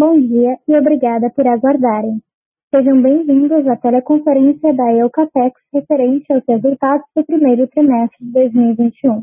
[0.00, 2.22] Bom dia e obrigada por aguardarem.
[2.74, 9.22] Sejam bem-vindos à teleconferência da Eucatex referente aos resultados do primeiro trimestre de 2021.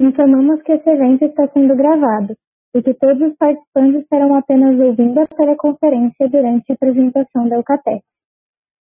[0.00, 2.34] Informamos que esse evento está sendo gravado
[2.74, 8.02] e que todos os participantes estarão apenas ouvindo a teleconferência durante a apresentação da Eucatex.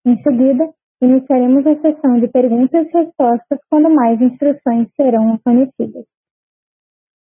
[0.06, 0.70] Em seguida,
[1.02, 6.06] iniciaremos a sessão de perguntas e respostas quando mais instruções serão fornecidas.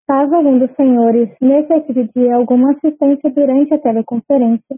[0.07, 4.77] Caso algum dos senhores necessite de alguma assistência durante a teleconferência,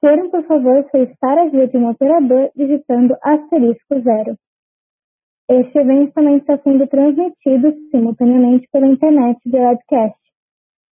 [0.00, 4.34] queiram, por favor, solicitar a ajuda de um operador digitando asterisco zero.
[5.50, 10.16] Este evento também está sendo transmitido simultaneamente pela internet de webcast,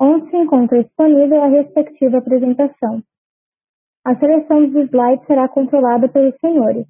[0.00, 3.02] onde se encontra disponível a respectiva apresentação.
[4.06, 6.86] A seleção dos slides será controlada pelos senhores.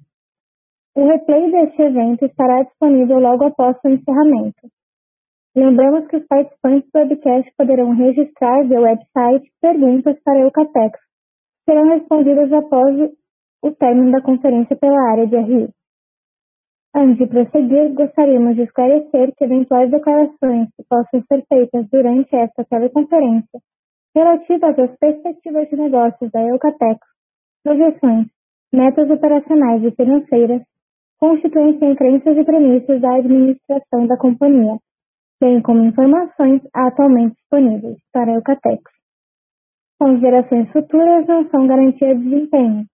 [0.95, 4.69] O replay deste evento estará disponível logo após o encerramento.
[5.55, 10.99] Lembramos que os participantes do webcast poderão registrar via website perguntas para a Eucatex,
[11.65, 13.09] que serão respondidas após
[13.63, 15.69] o término da conferência pela área de RI.
[16.95, 22.63] Antes de prosseguir, gostaríamos de esclarecer que eventuais declarações que possam ser feitas durante esta
[22.63, 23.59] teleconferência
[24.17, 26.99] relativas às perspectivas de negócios da Eucatex,
[27.63, 28.25] projeções,
[28.73, 30.63] metas operacionais e financeiras,
[31.19, 34.77] constituem-se em crenças e premissas da administração da companhia,
[35.39, 38.81] bem como informações atualmente disponíveis para a Eucatex.
[39.99, 42.85] Considerações futuras não são garantia de desempenho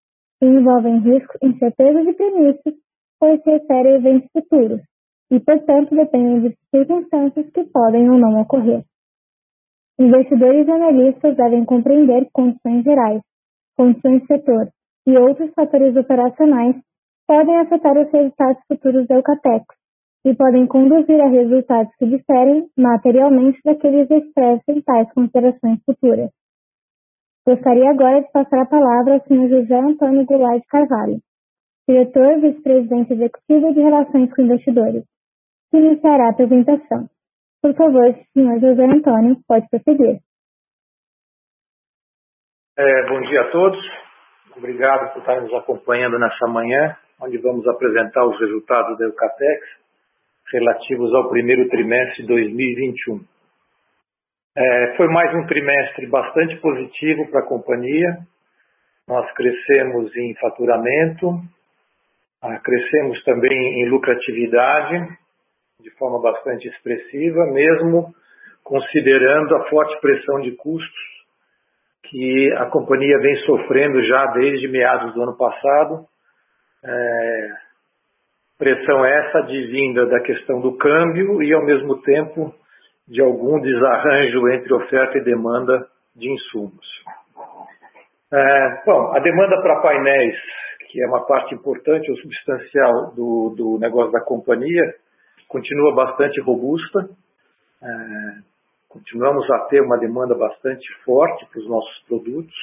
[0.41, 2.73] e envolvem riscos, incertezas e premissas,
[3.17, 4.81] pois se referem a eventos futuros
[5.31, 8.83] e, portanto, dependem de circunstâncias que podem ou não ocorrer.
[9.99, 13.21] Investidores e analistas devem compreender condições gerais,
[13.77, 14.69] condições setor
[15.05, 16.75] e outros fatores operacionais
[17.27, 19.65] podem afetar os resultados futuros da Eucatex
[20.25, 26.29] e podem conduzir a resultados que diferem materialmente daqueles expressos em tais considerações futuras.
[27.45, 29.49] Gostaria agora de passar a palavra ao Sr.
[29.49, 31.19] José Antônio Goulart Carvalho,
[31.87, 35.03] diretor vice-presidente executivo de Relações com Investidores,
[35.69, 37.09] que iniciará a apresentação.
[37.63, 40.19] Por favor, senhor José Antônio, pode prosseguir.
[42.77, 43.79] É, bom dia a todos.
[44.57, 49.65] Obrigado por estar nos acompanhando nessa manhã, onde vamos apresentar os resultados da Eucatex
[50.51, 53.21] relativos ao primeiro trimestre de 2021.
[54.57, 58.17] É, foi mais um trimestre bastante positivo para a companhia.
[59.07, 61.39] Nós crescemos em faturamento,
[62.41, 65.22] ah, crescemos também em lucratividade
[65.79, 68.13] de forma bastante expressiva, mesmo
[68.63, 71.13] considerando a forte pressão de custos
[72.03, 76.05] que a companhia vem sofrendo já desde meados do ano passado.
[76.85, 77.49] É,
[78.57, 82.53] pressão essa advinda da questão do câmbio e, ao mesmo tempo,
[83.07, 86.85] de algum desarranjo entre oferta e demanda de insumos.
[88.31, 90.35] É, bom, a demanda para painéis,
[90.89, 94.93] que é uma parte importante ou substancial do, do negócio da companhia,
[95.53, 97.07] continua bastante robusta.
[97.81, 97.87] É,
[98.89, 102.55] continuamos a ter uma demanda bastante forte para os nossos produtos,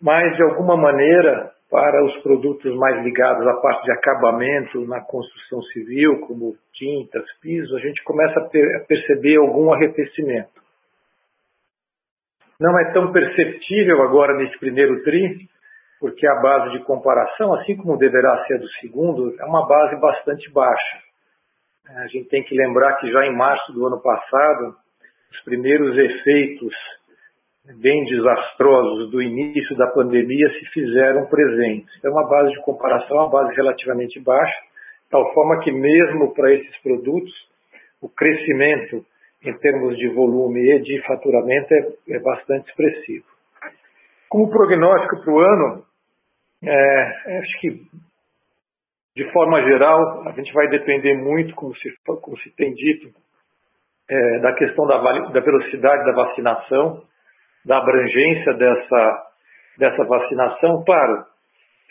[0.00, 5.60] mas de alguma maneira para os produtos mais ligados à parte de acabamento na construção
[5.62, 10.64] civil, como tintas, pisos, a gente começa a, a perceber algum arrefecimento.
[12.60, 15.48] Não é tão perceptível agora nesse primeiro tri,
[15.98, 20.50] porque a base de comparação, assim como deverá ser do segundo, é uma base bastante
[20.52, 21.05] baixa.
[21.94, 24.76] A gente tem que lembrar que já em março do ano passado,
[25.30, 26.74] os primeiros efeitos
[27.74, 31.88] bem desastrosos do início da pandemia se fizeram presentes.
[31.98, 34.56] Então, uma base de comparação, uma base relativamente baixa,
[35.10, 37.32] tal forma que mesmo para esses produtos,
[38.00, 39.04] o crescimento
[39.44, 43.24] em termos de volume e de faturamento é, é bastante expressivo.
[44.28, 45.84] Como prognóstico para o ano,
[46.64, 47.86] é, acho que
[49.16, 53.08] de forma geral, a gente vai depender muito, como se, como se tem dito,
[54.10, 57.02] é, da questão da, da, velocidade da vacinação,
[57.64, 59.26] da abrangência dessa,
[59.78, 61.24] dessa vacinação, claro,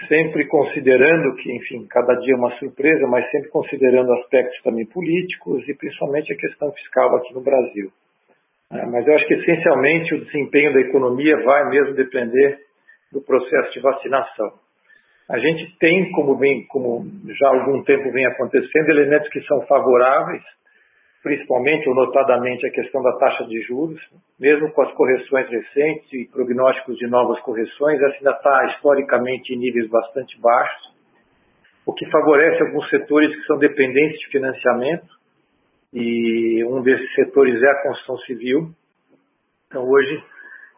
[0.07, 5.67] sempre considerando que, enfim, cada dia é uma surpresa, mas sempre considerando aspectos também políticos
[5.67, 7.89] e principalmente a questão fiscal aqui no Brasil.
[8.71, 12.59] É, mas eu acho que essencialmente o desempenho da economia vai mesmo depender
[13.11, 14.64] do processo de vacinação.
[15.29, 17.03] A gente tem, como, vem, como
[17.39, 20.43] já há algum tempo vem acontecendo, elementos que são favoráveis,
[21.23, 23.99] principalmente ou notadamente a questão da taxa de juros,
[24.39, 29.57] mesmo com as correções recentes e prognósticos de novas correções, essa ainda está historicamente em
[29.57, 30.93] níveis bastante baixos.
[31.85, 35.07] o que favorece alguns setores que são dependentes de financiamento,
[35.93, 38.69] e um desses setores é a construção civil.
[39.67, 40.23] Então, hoje,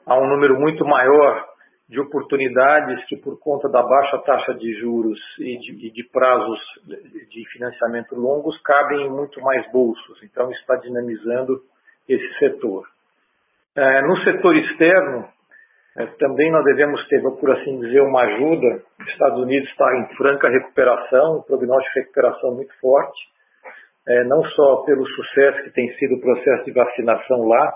[0.06, 1.46] há um número muito maior
[1.89, 7.50] de oportunidades que, por conta da baixa taxa de juros e de, de prazos de
[7.51, 10.22] financiamento longos, cabem em muito mais bolsos.
[10.24, 11.62] Então, está dinamizando
[12.07, 12.86] esse setor.
[13.75, 15.30] É, no setor externo,
[15.98, 18.84] é, também nós devemos ter, por assim dizer, uma ajuda.
[19.00, 23.19] Os Estados Unidos está em franca recuperação, um prognóstico de recuperação muito forte,
[24.07, 27.74] é, não só pelo sucesso que tem sido o processo de vacinação lá,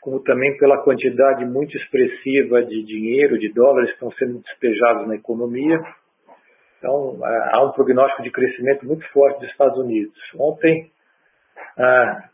[0.00, 5.16] como também pela quantidade muito expressiva de dinheiro, de dólares que estão sendo despejados na
[5.16, 5.78] economia.
[6.78, 10.16] Então, é, há um prognóstico de crescimento muito forte dos Estados Unidos.
[10.38, 10.90] Ontem,
[11.76, 12.28] ah,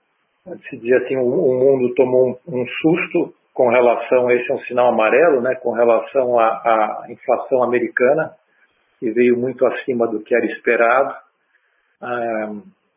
[0.69, 4.89] se dizer assim, o, mundo tomou um, um susto com relação, esse é um sinal
[4.89, 8.33] amarelo, né, com relação à, à inflação americana,
[8.99, 11.15] que veio muito acima do que era esperado.
[12.03, 12.53] Ah,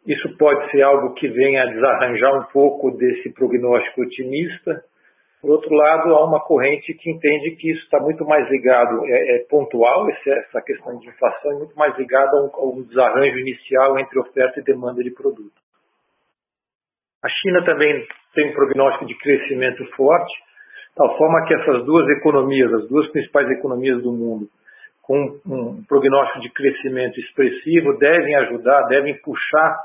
[0.07, 4.81] isso pode ser algo que venha a desarranjar um pouco desse prognóstico otimista.
[5.41, 9.35] Por outro lado, há uma corrente que entende que isso está muito mais ligado, é,
[9.35, 13.99] é pontual, essa questão de inflação, muito mais ligado a um, a um desarranjo inicial
[13.99, 15.51] entre oferta e demanda de produto.
[17.21, 20.33] A China também tem um prognóstico de crescimento forte,
[20.95, 24.47] tal forma que essas duas economias, as duas principais economias do mundo,
[25.01, 29.77] com um prognóstico de crescimento expressivo, devem ajudar, devem puxar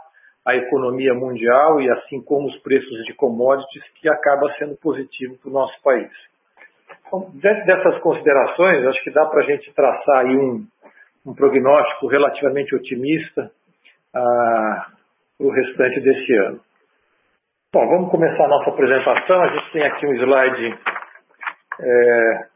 [0.44, 5.50] a economia mundial e assim como os preços de commodities, que acaba sendo positivo para
[5.50, 6.11] o nosso país.
[7.06, 10.67] Então, dessas considerações, acho que dá para a gente traçar aí um,
[11.27, 13.50] um prognóstico relativamente otimista
[14.15, 14.87] ah,
[15.39, 16.61] para o restante desse ano.
[17.73, 19.41] Bom, vamos começar a nossa apresentação.
[19.41, 20.79] A gente tem aqui um slide
[21.81, 22.47] é,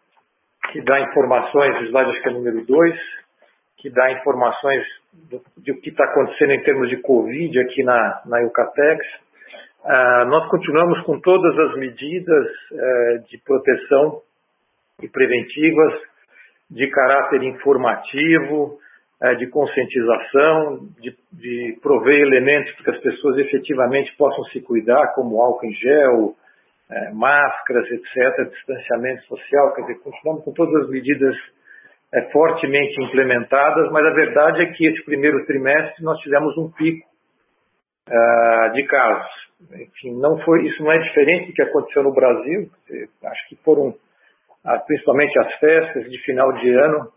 [0.73, 3.01] que dá informações, o slide acho que é número 2,
[3.79, 4.85] que dá informações
[5.31, 9.05] do, de o que está acontecendo em termos de Covid aqui na, na Eucatex.
[9.85, 14.21] Ah, nós continuamos com todas as medidas eh, de proteção
[15.03, 15.95] e preventivas
[16.71, 18.79] de caráter informativo,
[19.23, 25.15] eh, de conscientização, de, de prover elementos para que as pessoas efetivamente possam se cuidar,
[25.15, 26.35] como álcool em gel,
[26.91, 31.37] é, máscaras, etc., distanciamento social, quer dizer, continuamos com todas as medidas
[32.13, 37.07] é, fortemente implementadas, mas a verdade é que esse primeiro trimestre nós tivemos um pico
[38.09, 39.47] uh, de casos.
[39.73, 42.71] Enfim, não foi, isso não é diferente do que aconteceu no Brasil,
[43.25, 47.09] acho que foram uh, principalmente as festas de final de ano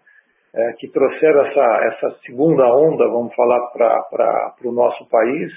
[0.54, 5.52] uh, que trouxeram essa, essa segunda onda, vamos falar, para o nosso país,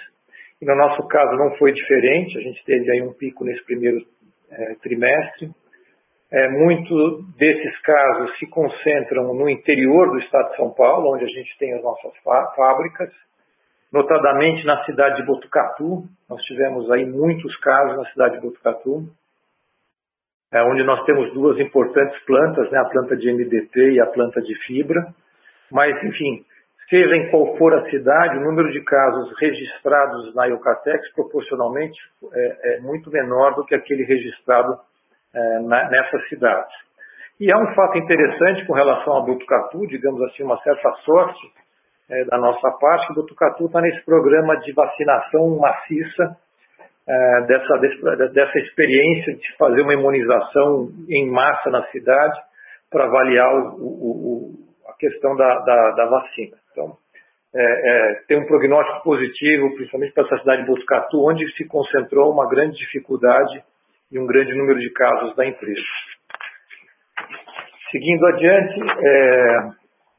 [0.60, 3.98] e no nosso caso não foi diferente, a gente teve aí um pico nesse primeiro
[4.48, 5.50] é, trimestre.
[6.32, 11.28] É, muito desses casos se concentram no interior do estado de São Paulo, onde a
[11.28, 12.10] gente tem as nossas
[12.56, 13.10] fábricas,
[13.92, 16.04] notadamente na cidade de Botucatu.
[16.30, 19.04] Nós tivemos aí muitos casos na cidade de Botucatu,
[20.54, 24.40] é, onde nós temos duas importantes plantas, né, a planta de MDT e a planta
[24.40, 25.06] de fibra.
[25.70, 26.46] Mas, enfim,
[26.88, 32.00] seja em qual for a cidade, o número de casos registrados na Eucatex proporcionalmente
[32.32, 34.78] é, é muito menor do que aquele registrado
[35.34, 36.74] é, na, nessas cidades.
[37.40, 41.52] E há um fato interessante com relação a Botucatu, digamos assim, uma certa sorte
[42.10, 46.36] é, da nossa parte, que Botucatu está nesse programa de vacinação maciça,
[47.08, 47.78] é, dessa,
[48.32, 52.38] dessa experiência de fazer uma imunização em massa na cidade
[52.90, 54.50] para avaliar o, o,
[54.88, 56.56] a questão da, da, da vacina.
[56.70, 56.96] Então,
[57.54, 62.32] é, é, tem um prognóstico positivo, principalmente para essa cidade de Botucatu, onde se concentrou
[62.32, 63.62] uma grande dificuldade
[64.12, 65.80] e um grande número de casos da empresa.
[67.90, 69.58] Seguindo adiante, é,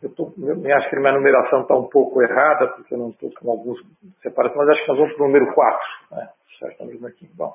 [0.03, 3.31] eu, tô, eu acho que minha numeração está um pouco errada, porque eu não estou
[3.31, 3.79] com alguns
[4.21, 5.79] separados, mas acho que nós vamos para o número 4.
[6.11, 6.29] Né?
[6.59, 7.29] Certo, aqui.
[7.35, 7.53] Bom,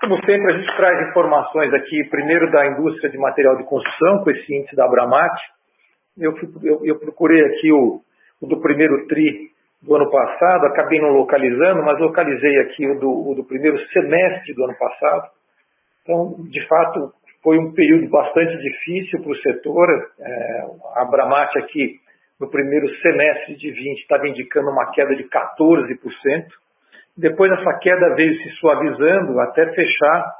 [0.00, 4.30] como sempre, a gente traz informações aqui, primeiro da indústria de material de construção, com
[4.30, 5.32] esse índice da Abramat.
[6.16, 8.00] Eu, eu, eu procurei aqui o,
[8.40, 9.50] o do primeiro TRI
[9.82, 14.54] do ano passado, acabei não localizando, mas localizei aqui o do, o do primeiro semestre
[14.54, 15.37] do ano passado.
[16.08, 17.12] Então, de fato,
[17.42, 19.86] foi um período bastante difícil para o setor.
[20.18, 20.62] É,
[20.94, 22.00] a Bramate aqui,
[22.40, 26.46] no primeiro semestre de 20, estava indicando uma queda de 14%.
[27.14, 30.32] Depois essa queda veio se suavizando até fechar,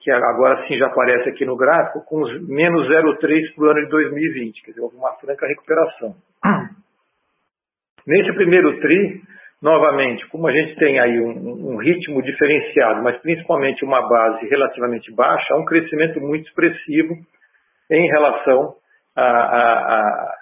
[0.00, 3.88] que agora sim já aparece aqui no gráfico, com menos 0,3% para o ano de
[3.88, 6.14] 2020, quer dizer, houve uma franca recuperação.
[8.06, 9.22] Nesse primeiro TRI,
[9.66, 15.12] novamente, como a gente tem aí um, um, ritmo diferenciado, mas principalmente uma base relativamente
[15.12, 17.14] baixa, há um crescimento muito expressivo
[17.90, 18.76] em relação
[19.16, 20.34] a, a, a,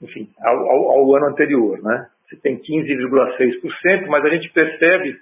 [0.00, 2.06] enfim, ao, ao, ao ano anterior, né?
[2.28, 5.16] Você tem 15,6%, mas a gente percebe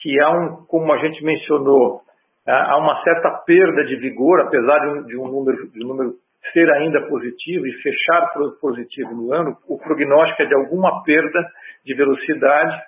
[0.00, 2.00] que há um, como a gente mencionou,
[2.44, 6.14] há uma certa perda de vigor, apesar de um, de um número, de um número
[6.52, 11.40] ser ainda positivo e fechar positivo no ano, o prognóstico é de alguma perda
[11.84, 12.80] de velocidade,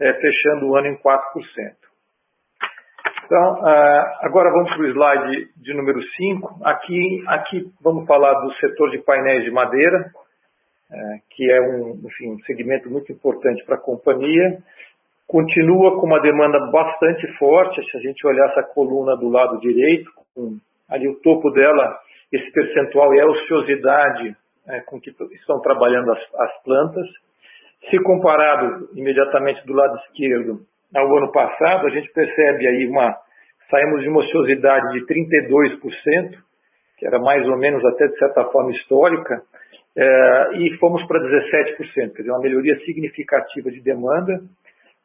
[0.00, 1.86] é, fechando o ano em 4%.
[3.26, 6.60] Então, uh, agora vamos para o slide de número 5.
[6.64, 10.12] Aqui, aqui vamos falar do setor de painéis de madeira,
[10.90, 14.58] uh, que é um, enfim, um segmento muito importante para a companhia.
[15.26, 20.08] Continua com uma demanda bastante forte, se a gente olhar essa coluna do lado direito,
[20.32, 21.98] com, ali o topo dela,
[22.32, 27.08] esse percentual é a ociosidade uh, com que estão trabalhando as, as plantas.
[27.90, 30.60] Se comparado imediatamente do lado esquerdo
[30.94, 33.16] ao ano passado, a gente percebe aí uma.
[33.70, 36.38] Saímos de uma ociosidade de 32%,
[36.98, 39.42] que era mais ou menos até de certa forma histórica,
[39.96, 44.40] é, e fomos para 17%, quer dizer, uma melhoria significativa de demanda.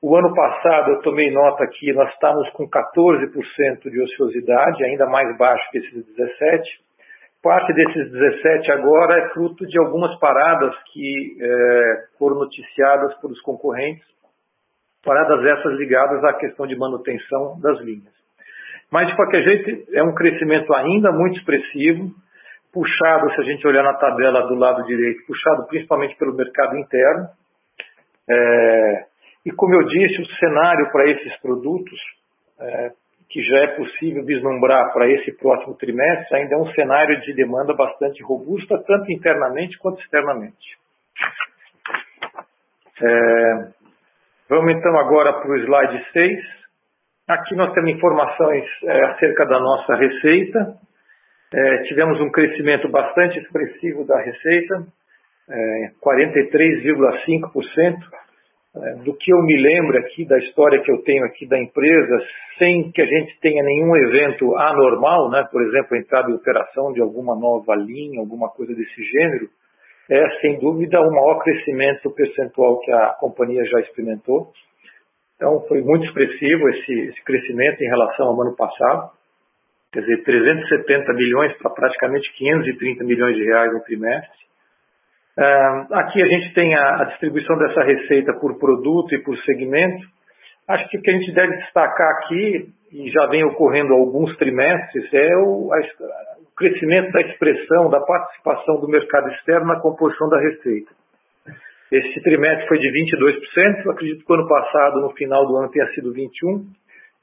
[0.01, 5.37] O ano passado, eu tomei nota aqui, nós estávamos com 14% de ociosidade, ainda mais
[5.37, 6.61] baixo que esses 17%.
[7.43, 14.11] Parte desses 17 agora é fruto de algumas paradas que é, foram noticiadas pelos concorrentes
[15.03, 18.13] paradas essas ligadas à questão de manutenção das linhas.
[18.91, 22.11] Mas, de qualquer jeito, é um crescimento ainda muito expressivo,
[22.73, 27.27] puxado, se a gente olhar na tabela do lado direito, puxado principalmente pelo mercado interno.
[28.29, 29.05] É,
[29.45, 31.99] e, como eu disse, o cenário para esses produtos,
[32.59, 32.91] é,
[33.31, 37.73] que já é possível vislumbrar para esse próximo trimestre, ainda é um cenário de demanda
[37.73, 40.77] bastante robusta, tanto internamente quanto externamente.
[43.01, 43.71] É,
[44.51, 46.39] Vamos então agora para o slide 6.
[47.29, 50.75] Aqui nós temos informações é, acerca da nossa receita.
[51.53, 54.85] É, tivemos um crescimento bastante expressivo da receita,
[55.49, 57.95] é, 43,5%.
[58.73, 62.25] É, do que eu me lembro aqui, da história que eu tenho aqui da empresa,
[62.57, 65.45] sem que a gente tenha nenhum evento anormal, né?
[65.51, 69.49] por exemplo, entrada em operação de alguma nova linha, alguma coisa desse gênero,
[70.09, 74.51] é, sem dúvida, o maior crescimento percentual que a companhia já experimentou.
[75.35, 79.11] Então, foi muito expressivo esse, esse crescimento em relação ao ano passado.
[79.91, 84.50] Quer dizer, 370 milhões para praticamente 530 milhões de reais no trimestre.
[85.91, 90.05] Aqui a gente tem a, distribuição dessa receita por produto e por segmento.
[90.67, 95.13] Acho que o que a gente deve destacar aqui, e já vem ocorrendo alguns trimestres,
[95.13, 95.71] é o,
[96.55, 100.91] crescimento da expressão da participação do mercado externo na composição da receita.
[101.91, 105.87] Esse trimestre foi de 22%, acredito que o ano passado, no final do ano, tenha
[105.93, 106.63] sido 21%.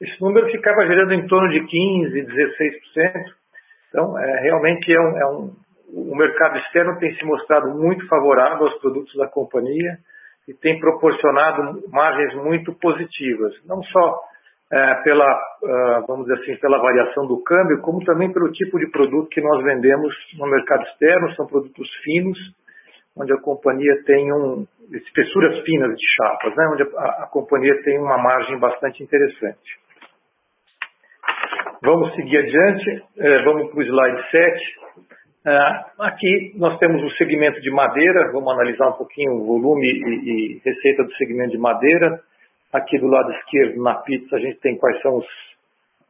[0.01, 1.67] Esse número ficava gerando em torno de 15%,
[2.13, 3.39] 16%.
[3.89, 5.51] Então, é, realmente é um, é um,
[5.93, 9.97] o mercado externo tem se mostrado muito favorável aos produtos da companhia
[10.47, 14.19] e tem proporcionado margens muito positivas, não só
[14.71, 15.25] é, pela,
[15.63, 19.41] uh, vamos dizer assim, pela variação do câmbio, como também pelo tipo de produto que
[19.41, 22.37] nós vendemos no mercado externo, são produtos finos,
[23.17, 27.99] onde a companhia tem um, espessuras finas de chapas, né, onde a, a companhia tem
[27.99, 29.79] uma margem bastante interessante.
[31.81, 34.79] Vamos seguir adiante, é, vamos para o slide 7.
[35.45, 35.51] É,
[35.99, 41.03] aqui nós temos o segmento de madeira, vamos analisar um pouquinho o volume e, receita
[41.03, 42.19] do segmento de madeira.
[42.73, 45.27] Aqui do lado esquerdo, na pizza, a gente tem quais são os,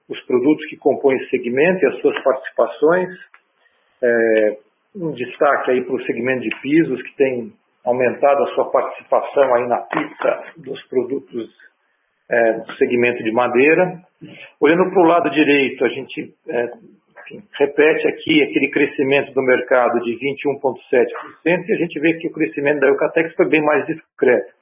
[0.10, 3.10] os produtos que compõem esse segmento e as suas participações.
[4.02, 4.58] É,
[4.96, 7.54] um destaque aí para o segmento de pisos, que tem
[7.86, 11.50] aumentado a sua participação aí na pizza dos produtos
[12.30, 14.02] é, do segmento de madeira.
[14.60, 16.68] Olhando para o lado direito, a gente é,
[17.58, 22.80] repete aqui aquele crescimento do mercado de 21,7% e a gente vê que o crescimento
[22.80, 24.60] da Eucatex foi bem mais discreto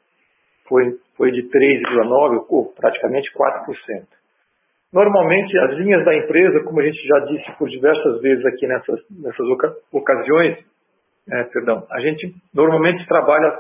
[0.68, 0.84] foi,
[1.16, 4.06] foi de 3,9%, ou praticamente 4%.
[4.94, 9.00] Normalmente, as linhas da empresa, como a gente já disse por diversas vezes aqui nessas,
[9.10, 9.46] nessas
[9.92, 10.58] ocasiões,
[11.30, 13.54] é, perdão, a gente normalmente trabalha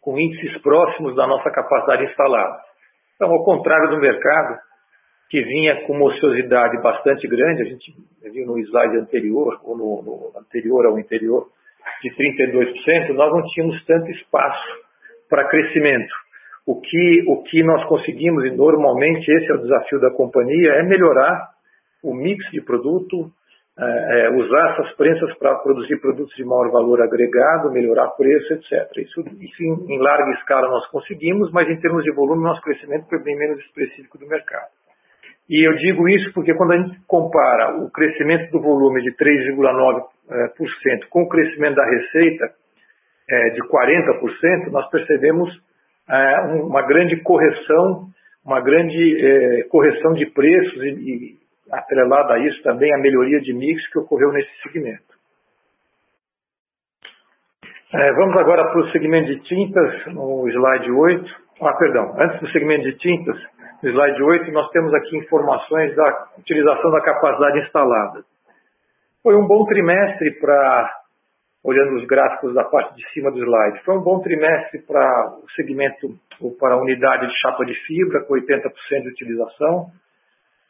[0.00, 2.60] com índices próximos da nossa capacidade instalada.
[3.14, 4.58] Então, ao contrário do mercado,
[5.32, 10.02] que vinha com uma ociosidade bastante grande, a gente viu no slide anterior, ou no,
[10.02, 11.46] no anterior ao interior,
[12.02, 14.68] de 32%, nós não tínhamos tanto espaço
[15.30, 16.12] para crescimento.
[16.66, 20.82] O que, o que nós conseguimos, e normalmente esse é o desafio da companhia, é
[20.82, 21.48] melhorar
[22.04, 23.30] o mix de produto,
[23.78, 28.98] é, é, usar essas prensas para produzir produtos de maior valor agregado, melhorar preço, etc.
[28.98, 33.08] Isso, isso em, em, larga escala nós conseguimos, mas em termos de volume, nosso crescimento
[33.08, 34.68] foi bem menos específico do mercado.
[35.48, 40.04] E eu digo isso porque quando a gente compara o crescimento do volume de 3,9%
[40.30, 42.52] é, com o crescimento da receita,
[43.28, 45.50] é, de 40%, nós percebemos
[46.08, 48.06] é, uma grande correção,
[48.44, 51.38] uma grande é, correção de preços e,
[51.70, 55.12] atrelada a isso também a melhoria de mix que ocorreu nesse segmento.
[58.16, 61.36] Vamos agora para o segmento de tintas, no slide 8.
[61.60, 63.36] Ah, perdão, antes do segmento de tintas,
[63.82, 68.24] no slide 8, nós temos aqui informações da utilização da capacidade instalada.
[69.22, 70.90] Foi um bom trimestre para,
[71.64, 75.50] olhando os gráficos da parte de cima do slide, foi um bom trimestre para o
[75.56, 78.70] segmento, ou para a unidade de chapa de fibra, com 80%
[79.02, 79.86] de utilização.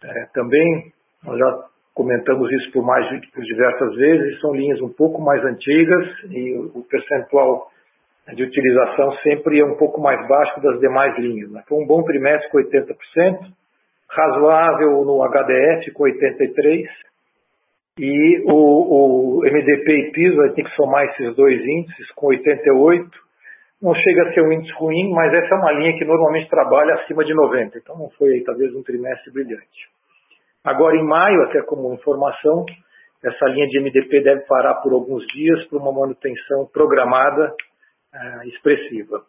[0.05, 0.93] É, também,
[1.23, 1.65] nós já
[1.95, 6.83] comentamos isso por mais por diversas vezes, são linhas um pouco mais antigas e o
[6.89, 7.72] percentual
[8.29, 11.51] de utilização sempre é um pouco mais baixo das demais linhas.
[11.51, 11.63] Né?
[11.69, 13.39] Foi um bom trimestre com 80%,
[14.09, 16.87] razoável no HDF com 83%,
[17.99, 22.29] e o, o MDP e PISO, a gente tem que somar esses dois índices com
[22.29, 23.11] 88%,
[23.83, 26.95] não chega a ser um índice ruim, mas essa é uma linha que normalmente trabalha
[26.95, 29.91] acima de 90%, então não foi talvez um trimestre brilhante.
[30.65, 32.65] Agora, em maio, até como informação,
[33.25, 37.53] essa linha de MDP deve parar por alguns dias para uma manutenção programada
[38.15, 39.25] uh, expressiva.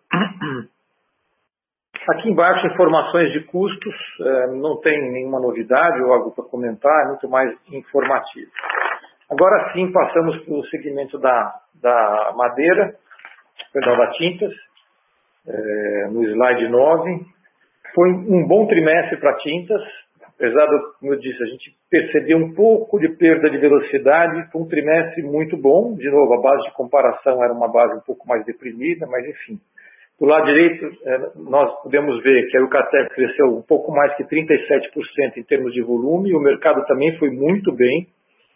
[2.10, 7.08] Aqui embaixo, informações de custos, uh, não tem nenhuma novidade ou algo para comentar, é
[7.10, 8.52] muito mais informativo.
[9.30, 12.96] Agora sim, passamos para o segmento da, da madeira,
[13.72, 14.54] perdão, da tintas,
[15.48, 17.26] uh, no slide 9.
[17.96, 19.82] Foi um bom trimestre para tintas,
[20.36, 24.62] apesar do, como eu disse, a gente percebeu um pouco de perda de velocidade, foi
[24.62, 28.28] um trimestre muito bom, de novo, a base de comparação era uma base um pouco
[28.28, 29.60] mais deprimida, mas enfim.
[30.20, 34.24] Do lado direito, é, nós podemos ver que a Eucatec cresceu um pouco mais que
[34.24, 38.08] 37% em termos de volume, e o mercado também foi muito bem,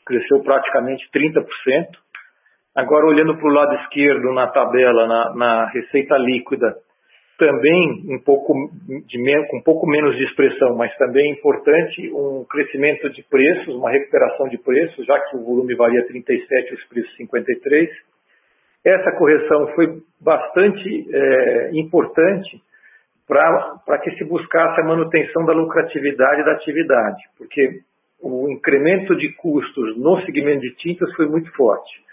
[0.05, 1.43] cresceu praticamente 30%.
[2.75, 6.77] Agora, olhando para o lado esquerdo na tabela, na, na receita líquida,
[7.37, 8.53] também um pouco
[9.05, 13.91] de, com um pouco menos de expressão, mas também importante um crescimento de preços, uma
[13.91, 17.89] recuperação de preços, já que o volume varia 37 e os preços 53.
[18.83, 22.61] Essa correção foi bastante é, importante
[23.27, 27.81] para que se buscasse a manutenção da lucratividade da atividade, porque
[28.21, 32.06] o incremento de custos no segmento de tintas foi muito forte.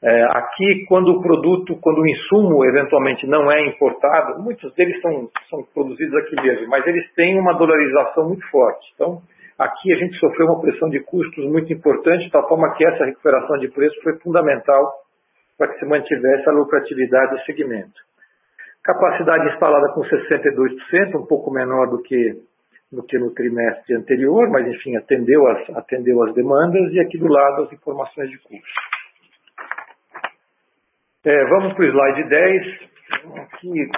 [0.00, 5.28] É, aqui, quando o produto, quando o insumo eventualmente não é importado, muitos deles são,
[5.50, 8.86] são produzidos aqui mesmo, mas eles têm uma dolarização muito forte.
[8.94, 9.20] Então,
[9.58, 13.04] aqui a gente sofreu uma pressão de custos muito importante, de tal forma que essa
[13.04, 14.88] recuperação de preço foi fundamental
[15.58, 18.00] para que se mantivesse a lucratividade do segmento.
[18.84, 22.40] Capacidade instalada com 62%, um pouco menor do que,
[22.92, 27.26] do que no trimestre anterior, mas enfim, atendeu as, atendeu as demandas, e aqui do
[27.26, 28.97] lado as informações de custo.
[31.24, 32.88] É, vamos para o slide 10.
[33.42, 33.90] Aqui,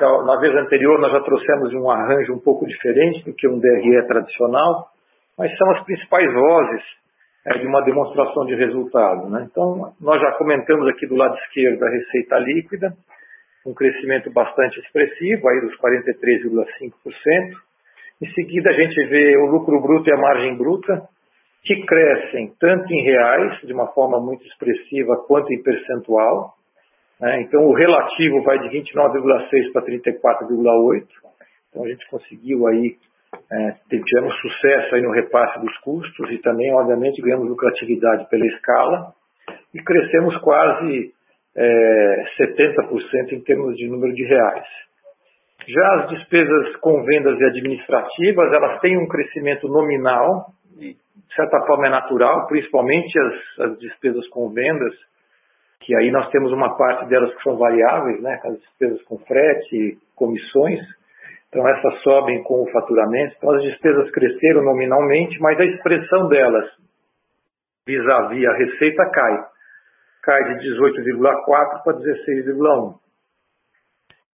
[0.00, 4.06] na vez anterior, nós já trouxemos um arranjo um pouco diferente do que um DRE
[4.06, 4.86] tradicional,
[5.36, 6.82] mas são as principais vozes
[7.46, 9.28] é, de uma demonstração de resultado.
[9.28, 9.48] Né?
[9.50, 12.92] Então, nós já comentamos aqui do lado esquerdo a receita líquida,
[13.66, 17.56] um crescimento bastante expressivo, aí dos 43,5%.
[18.22, 21.08] Em seguida, a gente vê o lucro bruto e a margem bruta,
[21.64, 26.54] que crescem tanto em reais, de uma forma muito expressiva, quanto em percentual.
[27.20, 27.42] Né?
[27.42, 31.06] Então, o relativo vai de 29,6 para 34,8.
[31.70, 32.96] Então, a gente conseguiu aí,
[33.52, 39.12] é, tivemos sucesso aí no repasse dos custos e também, obviamente, ganhamos lucratividade pela escala
[39.74, 41.12] e crescemos quase
[41.56, 44.66] é, 70% em termos de número de reais.
[45.66, 50.46] Já as despesas com vendas e administrativas, elas têm um crescimento nominal,
[50.78, 50.96] de
[51.34, 54.94] certa forma é natural, principalmente as, as despesas com vendas,
[55.80, 59.98] que aí nós temos uma parte delas que são variáveis, né, as despesas com frete,
[60.14, 60.80] comissões,
[61.48, 66.70] então essas sobem com o faturamento, então as despesas cresceram nominalmente, mas a expressão delas
[67.86, 69.44] vis-à-vis -vis a receita cai,
[70.22, 72.98] cai de 18,4 para 16,1.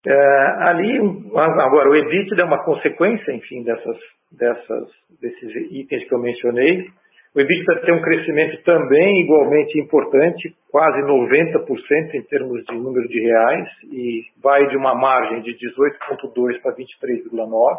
[0.07, 0.99] É, ali,
[1.35, 3.97] agora, o EBITDA é uma consequência, enfim, dessas,
[4.33, 4.89] dessas,
[5.21, 6.91] desses itens que eu mencionei,
[7.35, 13.21] o EBITDA tem um crescimento também igualmente importante, quase 90% em termos de número de
[13.21, 17.77] reais, e vai de uma margem de 18,2% para 23,9%.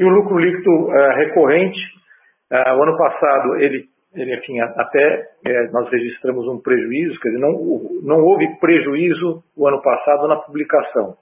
[0.00, 1.78] E o lucro líquido uh, recorrente,
[2.50, 3.84] uh, o ano passado, ele,
[4.16, 7.52] ele enfim, até uh, nós registramos um prejuízo, quer dizer, não,
[8.02, 11.16] não houve prejuízo o ano passado na publicação,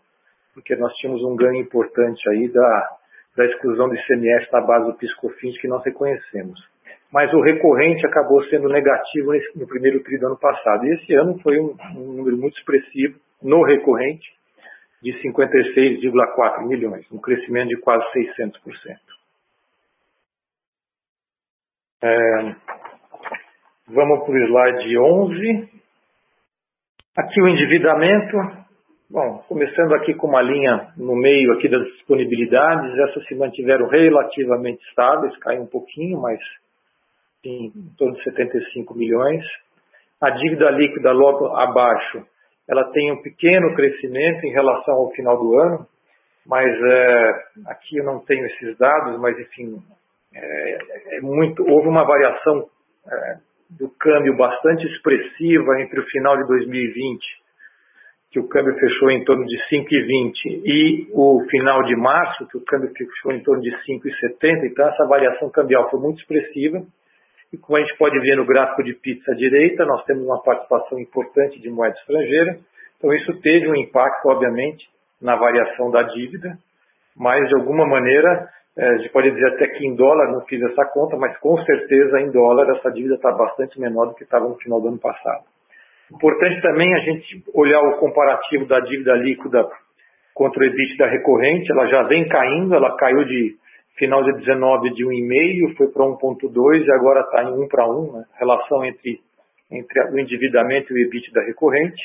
[0.55, 2.89] porque nós tínhamos um ganho importante aí da,
[3.37, 6.72] da exclusão de ICMS na base do PiscoFins que nós reconhecemos.
[7.13, 10.87] Mas o recorrente acabou sendo negativo no primeiro tri do ano passado.
[10.87, 14.27] E esse ano foi um, um número muito expressivo no recorrente,
[15.03, 18.55] de 56,4 milhões, um crescimento de quase 600%.
[22.05, 22.55] É,
[23.89, 25.69] vamos para o slide 11.
[27.17, 28.63] Aqui o endividamento.
[29.11, 34.83] Bom, começando aqui com uma linha no meio aqui das disponibilidades, essas se mantiveram relativamente
[34.89, 36.41] estáveis, caiu um pouquinho, mas
[37.45, 39.45] em torno de 75 milhões.
[40.21, 42.25] A dívida líquida logo abaixo,
[42.69, 45.87] ela tem um pequeno crescimento em relação ao final do ano,
[46.47, 47.31] mas é,
[47.67, 49.77] aqui eu não tenho esses dados, mas enfim,
[50.35, 52.67] é, é muito, houve uma variação
[53.07, 53.37] é,
[53.71, 57.43] do câmbio bastante expressiva entre o final de 2020,
[58.31, 62.65] que o câmbio fechou em torno de 5,20, e o final de março, que o
[62.65, 64.71] câmbio fechou em torno de 5,70.
[64.71, 66.83] Então, essa variação cambial foi muito expressiva.
[67.53, 70.43] E como a gente pode ver no gráfico de pizza à direita, nós temos uma
[70.43, 72.59] participação importante de moeda estrangeira.
[72.97, 74.89] Então, isso teve um impacto, obviamente,
[75.21, 76.57] na variação da dívida,
[77.17, 80.61] mas de alguma maneira é, a gente pode dizer até que em dólar, não fiz
[80.63, 84.49] essa conta, mas com certeza em dólar essa dívida está bastante menor do que estava
[84.49, 85.45] no final do ano passado.
[86.11, 89.69] Importante também a gente olhar o comparativo da dívida líquida
[90.35, 93.55] contra o EBITDA recorrente, ela já vem caindo, ela caiu de
[93.97, 98.13] final de 19 de 1,5, foi para 1,2 e agora está em 1 para 1,
[98.13, 98.25] né?
[98.39, 99.21] relação entre,
[99.71, 102.03] entre o endividamento e o EBITDA recorrente.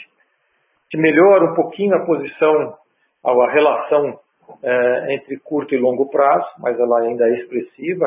[0.91, 2.75] Se melhora um pouquinho a posição,
[3.25, 4.19] a relação
[4.63, 8.05] é, entre curto e longo prazo, mas ela ainda é expressiva,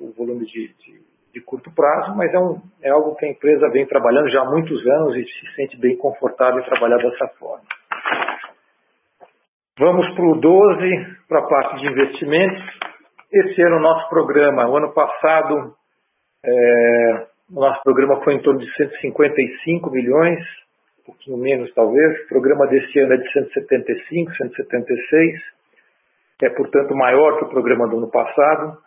[0.00, 1.00] o volume de, de,
[1.34, 4.50] de curto prazo, mas é, um, é algo que a empresa vem trabalhando já há
[4.50, 7.64] muitos anos e se sente bem confortável em trabalhar dessa forma.
[9.78, 12.62] Vamos para o 12, para a parte de investimentos.
[13.36, 15.74] Esse ano o nosso programa, o ano passado,
[16.42, 20.38] é, o nosso programa foi em torno de 155 milhões,
[21.00, 22.18] um pouquinho menos talvez.
[22.24, 25.56] O programa desse ano é de 175, 176
[26.44, 28.78] é, portanto, maior que o programa do ano passado.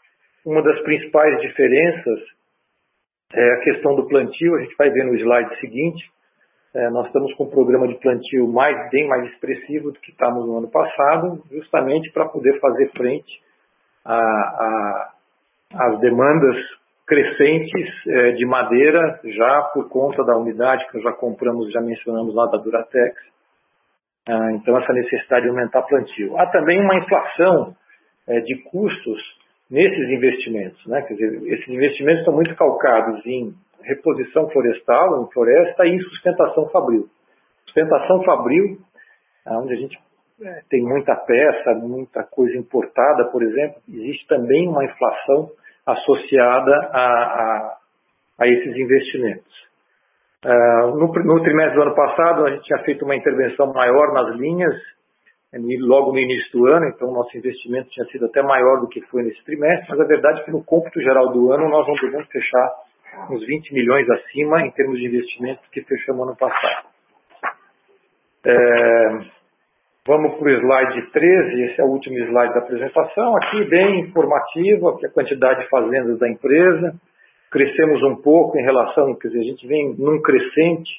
[0.44, 2.20] Uma das principais diferenças
[3.32, 6.10] é a questão do plantio, a gente vai ver no slide seguinte.
[6.74, 10.48] É, nós estamos com um programa de plantio mais, bem mais expressivo do que estávamos
[10.48, 13.48] no ano passado, justamente para poder fazer frente
[15.74, 16.56] às demandas
[17.06, 22.46] crescentes é, de madeira, já por conta da unidade que já compramos, já mencionamos lá
[22.46, 23.16] da Duratex,
[24.28, 26.38] ah, então, essa necessidade de aumentar plantio.
[26.38, 27.76] Há também uma inflação
[28.28, 29.20] é, de custos
[29.72, 30.86] nesses investimentos.
[30.86, 31.02] Né?
[31.02, 36.70] Quer dizer, esses investimentos estão muito calcados em reposição florestal, em floresta e em sustentação
[36.70, 37.08] fabril.
[37.66, 38.78] Sustentação fabril,
[39.48, 39.98] onde a gente
[40.42, 45.50] é, tem muita peça, muita coisa importada, por exemplo, existe também uma inflação
[45.86, 47.78] associada a, a,
[48.40, 49.70] a esses investimentos.
[50.46, 54.36] Uh, no, no, trimestre do ano passado, a gente tinha feito uma intervenção maior nas
[54.38, 54.74] linhas,
[55.82, 59.24] logo no início do ano, então nosso investimento tinha sido até maior do que foi
[59.24, 62.72] nesse trimestre, mas a verdade é que no cômputo geral do ano nós não fechar
[63.30, 66.88] uns 20 milhões acima em termos de investimento que fechamos ano passado.
[68.46, 69.39] É,
[70.10, 73.38] vamos para o slide 13, esse é o último slide da apresentação.
[73.38, 76.96] Aqui bem informativo, aqui a quantidade de fazendas da empresa,
[77.52, 80.90] crescemos um pouco em relação, quer dizer, a gente vem num crescente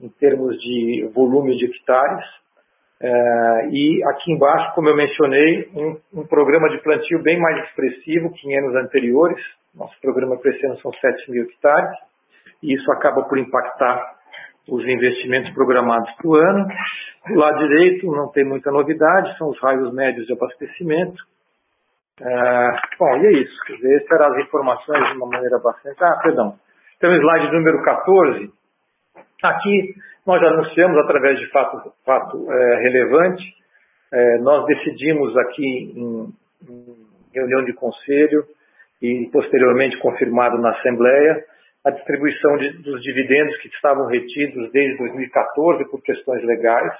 [0.00, 2.24] em termos de volume de hectares.
[3.02, 8.32] É, e aqui embaixo, como eu mencionei, um, um, programa de plantio bem mais expressivo
[8.34, 9.44] que em anos anteriores.
[9.74, 11.98] Nosso programa crescendo são 7 mil hectares,
[12.62, 14.13] e isso acaba por impactar
[14.68, 16.66] os investimentos programados para o ano.
[17.28, 21.22] Do lado direito, não tem muita novidade, são os raios médios de abastecimento.
[22.20, 23.64] É, bom, e é isso.
[23.66, 26.02] Quer dizer, essas eram as informações de uma maneira bastante.
[26.02, 26.54] Ah, perdão.
[27.00, 28.50] Tem o slide número 14.
[29.42, 29.94] Aqui
[30.26, 33.44] nós anunciamos através de fato, fato é, relevante.
[34.12, 36.32] É, nós decidimos aqui em,
[36.68, 38.44] em, reunião de conselho
[39.02, 41.44] e posteriormente confirmado na Assembleia
[41.84, 46.92] a distribuição de, dos dividendos que estavam retidos desde 2014 por questões legais.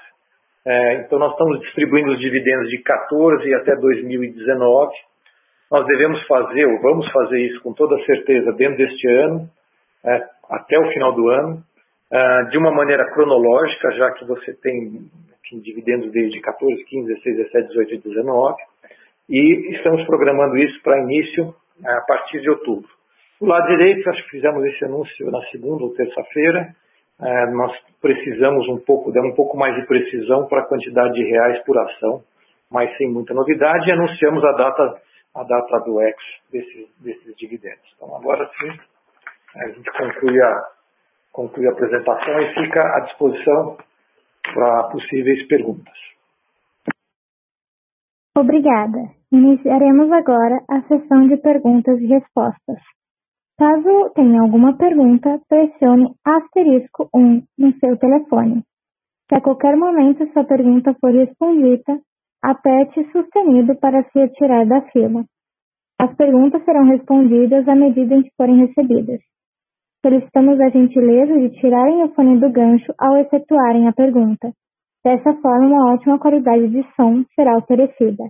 [0.65, 4.93] É, então, nós estamos distribuindo os dividendos de 14 até 2019.
[5.71, 9.49] Nós devemos fazer, ou vamos fazer isso com toda certeza dentro deste ano,
[10.05, 10.21] é,
[10.51, 11.63] até o final do ano,
[12.11, 17.37] é, de uma maneira cronológica, já que você tem aqui, dividendos desde 14, 15, 16,
[17.37, 18.55] 17, 18 e 19,
[19.29, 22.89] e estamos programando isso para início é, a partir de outubro.
[23.39, 26.73] Do lado direito, acho que fizemos esse anúncio na segunda ou terça-feira,
[27.21, 27.71] é, nós
[28.01, 31.77] precisamos um pouco, dar um pouco mais de precisão para a quantidade de reais por
[31.77, 32.23] ação,
[32.71, 35.01] mas sem muita novidade, e anunciamos a data
[35.35, 36.15] a data do ex
[36.49, 37.93] desses, desses dividendos.
[37.95, 38.79] Então, agora sim,
[39.55, 40.63] a gente conclui a,
[41.33, 43.77] conclui a apresentação e fica à disposição
[44.53, 45.93] para possíveis perguntas.
[48.37, 48.99] Obrigada.
[49.31, 52.79] Iniciaremos agora a sessão de perguntas e respostas.
[53.57, 58.63] Caso tenha alguma pergunta, pressione asterisco 1 no seu telefone.
[59.29, 62.01] Se a qualquer momento sua pergunta for respondida,
[62.43, 65.23] aperte sustenido para se retirar da fila.
[65.97, 69.21] As perguntas serão respondidas à medida em que forem recebidas.
[70.05, 74.51] Solicitamos a gentileza de tirarem o fone do gancho ao efetuarem a pergunta.
[75.01, 78.25] Dessa forma, uma ótima qualidade de som será oferecida.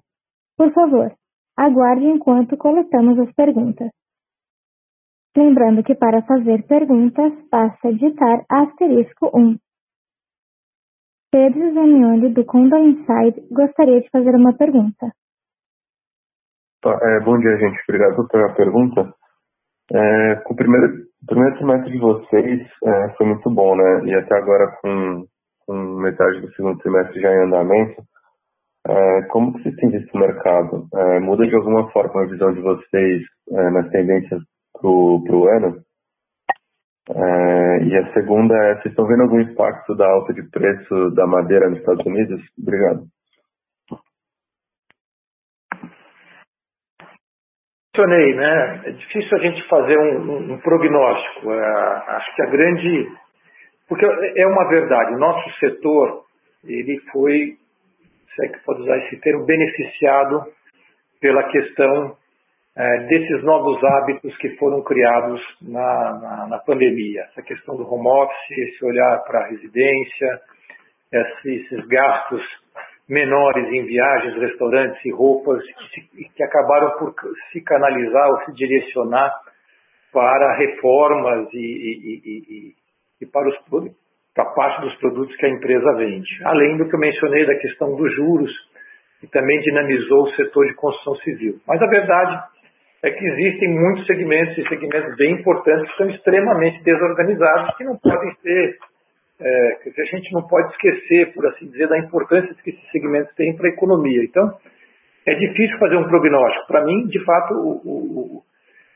[0.56, 1.12] Por favor,
[1.58, 3.90] aguarde enquanto coletamos as perguntas.
[5.38, 9.58] Lembrando que para fazer perguntas, basta digitar asterisco 1.
[11.30, 15.12] Pedro Zanioli, do Conda Inside, gostaria de fazer uma pergunta.
[16.82, 17.82] Tá, é, bom dia, gente.
[17.90, 19.14] Obrigado pela pergunta.
[19.92, 24.06] É, o primeiro, primeiro trimestre de vocês é, foi muito bom, né?
[24.06, 25.26] E até agora com,
[25.68, 28.02] com metade do segundo trimestre já em andamento,
[28.88, 30.88] é, como que vocês têm visto o mercado?
[30.94, 34.42] É, muda de alguma forma a visão de vocês é, nas tendências
[34.80, 35.86] para o ano?
[37.08, 41.28] É, e a segunda é, vocês estão vendo algum impacto da alta de preço da
[41.28, 42.42] madeira nos Estados Unidos?
[42.60, 43.06] Obrigado.
[47.96, 48.82] Mencionei, né?
[48.86, 51.52] É difícil a gente fazer um, um, um prognóstico.
[51.52, 53.08] É, acho que a grande.
[53.88, 56.24] Porque é uma verdade, o nosso setor,
[56.64, 57.56] ele foi,
[58.34, 60.44] se é que pode usar esse termo, beneficiado
[61.22, 62.18] pela questão
[62.78, 67.22] é, desses novos hábitos que foram criados na, na, na, pandemia.
[67.32, 70.42] Essa questão do home office, esse olhar para a residência,
[71.46, 72.42] esses gastos
[73.08, 77.14] menores em viagens, restaurantes e roupas que, se, que acabaram por
[77.52, 79.32] se canalizar ou se direcionar
[80.12, 82.74] para reformas e, e, e,
[83.22, 83.56] e para, os,
[84.34, 86.44] para parte dos produtos que a empresa vende.
[86.44, 88.52] Além do que eu mencionei da questão dos juros,
[89.22, 91.60] que também dinamizou o setor de construção civil.
[91.68, 92.55] Mas a verdade
[93.06, 97.96] é que existem muitos segmentos e segmentos bem importantes que são extremamente desorganizados, que não
[97.98, 98.78] podem ser
[99.40, 103.34] é, que a gente não pode esquecer, por assim dizer, da importância que esses segmentos
[103.36, 104.24] têm para a economia.
[104.24, 104.58] Então,
[105.28, 106.68] é difícil fazer um prognóstico.
[106.68, 108.44] Para mim, de fato, o, o,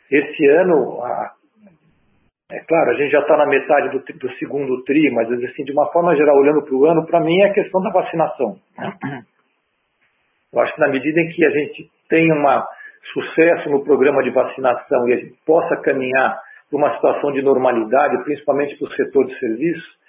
[0.10, 1.34] esse ano, a,
[2.52, 5.72] é claro, a gente já está na metade do, do, segundo tri, mas assim, de
[5.72, 8.58] uma forma geral, olhando para o ano, para mim é a questão da vacinação.
[10.52, 12.42] Eu acho que na medida em que a gente tem um
[13.14, 18.24] sucesso no programa de vacinação e a gente possa caminhar para uma situação de normalidade,
[18.24, 20.00] principalmente para o setor de serviços,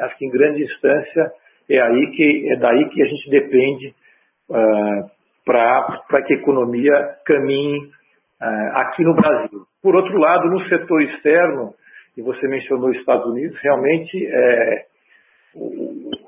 [0.00, 1.32] Acho que em grande instância
[1.68, 3.94] é aí que é daí que a gente depende
[4.48, 5.10] uh,
[5.44, 6.92] para que a economia
[7.24, 9.62] caminhe uh, aqui no Brasil.
[9.82, 11.74] Por outro lado, no setor externo,
[12.16, 14.84] e você mencionou os Estados Unidos, realmente é,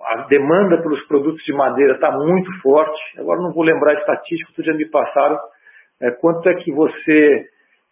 [0.08, 3.00] a demanda pelos produtos de madeira está muito forte.
[3.18, 5.38] Agora não vou lembrar a estatística, outro dia me passaram
[6.03, 7.47] é, quanto é que você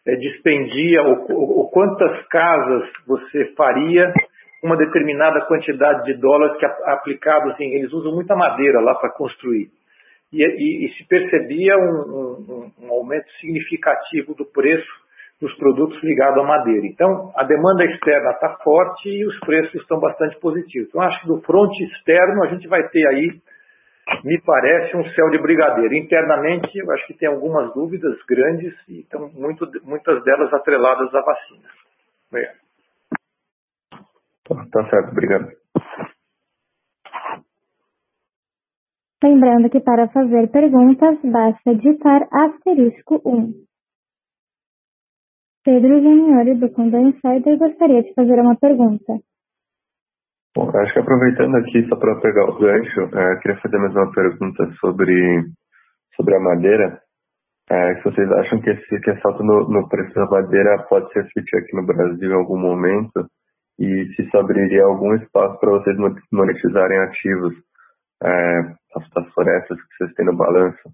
[0.06, 4.12] é, dispendia ou, ou, ou, quantas casas você faria
[4.62, 9.68] uma determinada quantidade de dólares que aplicados em, eles usam muita madeira lá para construir.
[10.32, 15.00] E, e, e, se percebia um, um, um, aumento significativo do preço
[15.40, 16.86] dos produtos ligados à madeira.
[16.86, 20.88] Então, a demanda externa está forte e os preços estão bastante positivos.
[20.88, 23.30] Então, acho que do fronte externo a gente vai ter aí,
[24.24, 25.94] me parece, um céu de brigadeiro.
[25.94, 31.20] Internamente, eu acho que tem algumas dúvidas grandes e estão muito, muitas delas atreladas à
[31.20, 31.68] vacina.
[32.30, 32.58] Obrigado.
[34.72, 35.48] Tá certo, obrigado.
[39.22, 43.52] Lembrando que para fazer perguntas, basta digitar asterisco 1.
[45.62, 49.20] Pedro Juniori, do Conda Insider, gostaria de fazer uma pergunta.
[50.56, 54.10] Bom, acho que aproveitando aqui, só para pegar o gancho, é, queria fazer mais uma
[54.10, 55.44] pergunta sobre,
[56.16, 57.00] sobre a madeira.
[57.70, 61.24] É, se vocês acham que esse que salto no, no preço da madeira pode ser
[61.32, 63.28] feito aqui no Brasil em algum momento,
[63.78, 65.96] e se isso abriria algum espaço para vocês
[66.32, 67.54] monetizarem ativos
[68.22, 68.58] é,
[68.96, 70.90] as, florestas que vocês têm no balanço.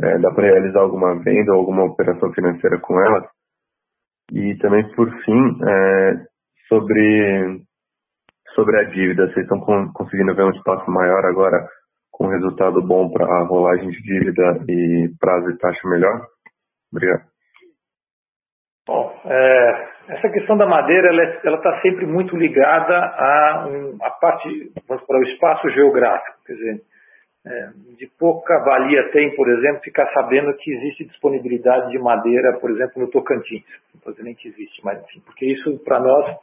[0.00, 3.24] É, dá para realizar alguma venda ou alguma operação financeira com elas?
[4.32, 6.26] E também, por fim, é,
[6.68, 7.60] sobre,
[8.54, 9.60] sobre a dívida, vocês estão
[9.92, 11.68] conseguindo ver um espaço maior agora
[12.10, 16.26] com resultado bom para a rolagem de dívida e prazo e taxa melhor?
[16.92, 17.22] Obrigado.
[18.86, 21.08] Bom, é, essa questão da madeira,
[21.42, 23.66] ela está sempre muito ligada à,
[24.02, 26.38] à parte, vamos para o espaço geográfico.
[26.46, 26.80] Quer dizer,
[27.46, 32.70] é, de pouca valia tem, por exemplo, ficar sabendo que existe disponibilidade de madeira, por
[32.70, 33.64] exemplo, no Tocantins.
[34.04, 36.36] Não dizendo que existe, mas enfim, porque isso para nós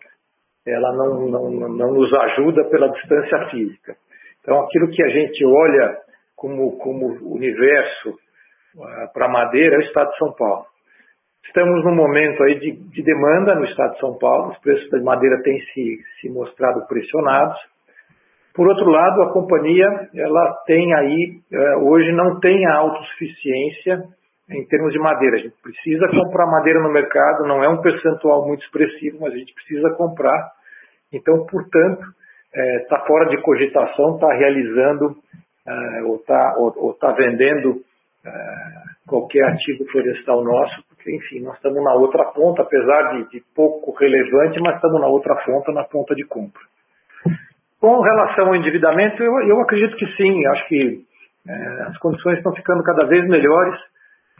[0.67, 3.95] ela não, não, não nos ajuda pela distância física.
[4.41, 5.97] Então, aquilo que a gente olha
[6.35, 10.65] como, como universo uh, para madeira é o Estado de São Paulo.
[11.45, 15.01] Estamos num momento aí de, de, demanda no Estado de São Paulo, os preços da
[15.01, 17.57] madeira têm se, se mostrado pressionados.
[18.53, 24.03] Por outro lado, a companhia ela tem aí, uh, hoje não tem a autossuficiência
[24.51, 25.37] em termos de madeira.
[25.37, 29.37] A gente precisa comprar madeira no mercado, não é um percentual muito expressivo, mas a
[29.37, 30.51] gente precisa comprar.
[31.11, 32.03] Então, portanto,
[32.53, 35.15] está é, fora de cogitação, está realizando
[35.67, 37.81] é, ou está ou, ou tá vendendo
[38.25, 38.31] é,
[39.07, 43.91] qualquer ativo florestal nosso, porque, enfim, nós estamos na outra ponta, apesar de, de pouco
[43.91, 46.61] relevante, mas estamos na outra ponta, na ponta de compra.
[47.79, 51.03] Com relação ao endividamento, eu, eu acredito que sim, acho que
[51.47, 53.79] é, as condições estão ficando cada vez melhores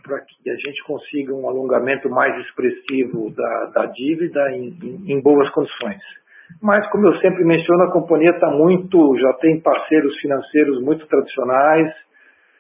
[0.02, 5.22] para que a gente consiga um alongamento mais expressivo da, da dívida em, em, em
[5.22, 6.02] boas condições.
[6.62, 11.94] Mas, como eu sempre menciono, a companhia está muito, já tem parceiros financeiros muito tradicionais.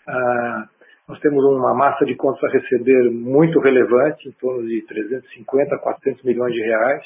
[0.08, 0.66] Ah,
[1.08, 6.24] nós temos uma massa de contas a receber muito relevante, em torno de 350, 400
[6.24, 7.04] milhões de reais.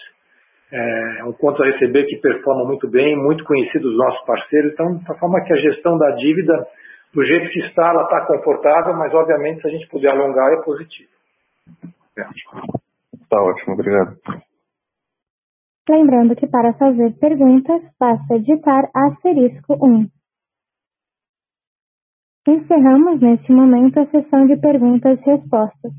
[0.72, 4.74] É um conto a receber que performa muito bem, muito conhecido dos nossos parceiros.
[4.74, 6.68] Então, da forma que a gestão da dívida,
[7.16, 10.62] do jeito que está, ela está confortável, mas obviamente se a gente puder alongar é
[10.62, 11.10] positivo.
[13.14, 14.18] Está ótimo, obrigado.
[15.90, 20.08] Lembrando que para fazer perguntas, basta digitar asterisco 1.
[22.48, 25.92] Encerramos neste momento a sessão de perguntas e respostas.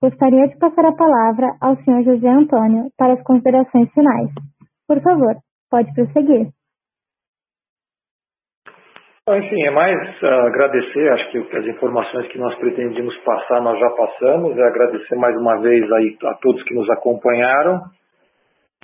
[0.00, 2.04] Gostaria de passar a palavra ao Sr.
[2.04, 4.30] José Antônio para as considerações finais.
[4.86, 5.36] Por favor,
[5.70, 6.50] pode prosseguir.
[9.28, 13.90] Enfim, é mais uh, agradecer, acho que as informações que nós pretendíamos passar nós já
[13.90, 17.80] passamos, é agradecer mais uma vez aí a todos que nos acompanharam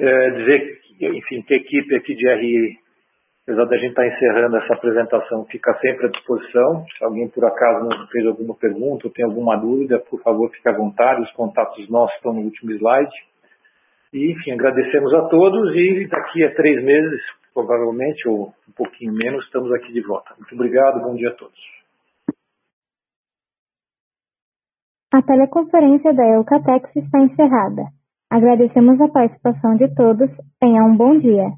[0.00, 2.76] é, dizer enfim, que a equipe aqui de RI,
[3.42, 6.84] apesar da gente estar encerrando essa apresentação, fica sempre à disposição.
[6.96, 10.68] Se alguém por acaso nos fez alguma pergunta ou tem alguma dúvida, por favor, fique
[10.68, 11.22] à vontade.
[11.22, 13.12] Os contatos nossos estão no último slide.
[14.12, 17.20] E, enfim, agradecemos a todos e daqui a três meses,
[17.58, 20.32] provavelmente, ou um pouquinho menos, estamos aqui de volta.
[20.38, 21.58] Muito obrigado, bom dia a todos.
[25.12, 27.82] A teleconferência da Eucatex está encerrada.
[28.30, 30.30] Agradecemos a participação de todos.
[30.60, 31.48] Tenha um bom dia.